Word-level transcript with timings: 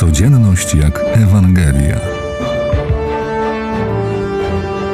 Codzienność 0.00 0.74
jak 0.74 1.00
Ewangelia. 1.12 2.00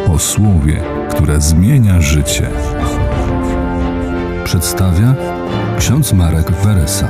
O 0.08 0.18
słowie, 0.18 0.82
które 1.10 1.40
zmienia 1.40 2.00
życie. 2.00 2.50
Przedstawia 4.44 5.14
ksiądz 5.78 6.12
Marek 6.12 6.50
Weresa. 6.50 7.08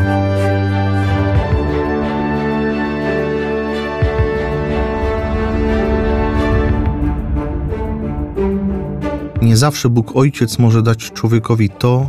Nie 9.42 9.56
zawsze 9.56 9.88
Bóg 9.88 10.16
Ojciec 10.16 10.58
może 10.58 10.82
dać 10.82 11.12
człowiekowi 11.12 11.70
to, 11.70 12.08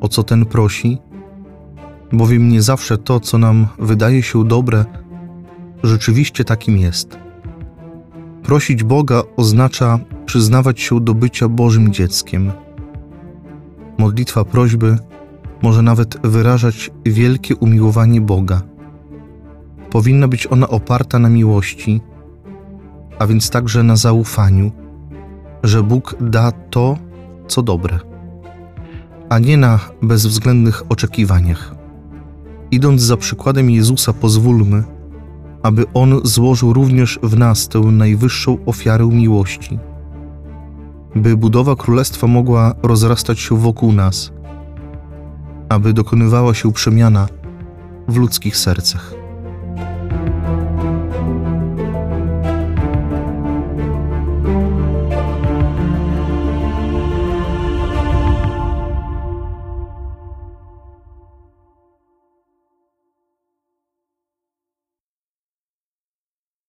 o 0.00 0.08
co 0.08 0.22
ten 0.22 0.46
prosi, 0.46 0.98
bowiem 2.12 2.48
nie 2.48 2.62
zawsze 2.62 2.98
to, 2.98 3.20
co 3.20 3.38
nam 3.38 3.66
wydaje 3.78 4.22
się 4.22 4.44
dobre, 4.44 4.84
rzeczywiście 5.82 6.44
takim 6.44 6.76
jest. 6.76 7.18
Prosić 8.42 8.84
Boga 8.84 9.22
oznacza 9.36 9.98
przyznawać 10.26 10.80
się 10.80 11.00
do 11.00 11.14
bycia 11.14 11.48
Bożym 11.48 11.92
dzieckiem. 11.92 12.52
Modlitwa 13.98 14.44
prośby 14.44 14.98
może 15.62 15.82
nawet 15.82 16.26
wyrażać 16.26 16.90
wielkie 17.06 17.56
umiłowanie 17.56 18.20
Boga. 18.20 18.62
Powinna 19.90 20.28
być 20.28 20.46
ona 20.46 20.68
oparta 20.68 21.18
na 21.18 21.28
miłości, 21.28 22.00
a 23.18 23.26
więc 23.26 23.50
także 23.50 23.82
na 23.82 23.96
zaufaniu, 23.96 24.72
że 25.62 25.82
Bóg 25.82 26.16
da 26.20 26.52
to, 26.52 26.98
co 27.46 27.62
dobre, 27.62 27.98
a 29.28 29.38
nie 29.38 29.56
na 29.56 29.80
bezwzględnych 30.02 30.82
oczekiwaniach. 30.88 31.74
Idąc 32.70 33.02
za 33.02 33.16
przykładem 33.16 33.70
Jezusa, 33.70 34.12
pozwólmy, 34.12 34.84
aby 35.68 35.84
On 35.94 36.20
złożył 36.24 36.72
również 36.72 37.18
w 37.22 37.36
nas 37.38 37.68
tę 37.68 37.80
najwyższą 37.80 38.58
ofiarę 38.66 39.06
miłości, 39.06 39.78
by 41.14 41.36
budowa 41.36 41.76
królestwa 41.76 42.26
mogła 42.26 42.74
rozrastać 42.82 43.40
się 43.40 43.56
wokół 43.56 43.92
nas, 43.92 44.32
aby 45.68 45.92
dokonywała 45.92 46.54
się 46.54 46.72
przemiana 46.72 47.28
w 48.08 48.16
ludzkich 48.16 48.56
sercach. 48.56 49.14